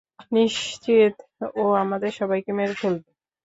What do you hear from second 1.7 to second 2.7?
আমাদের সবাইকে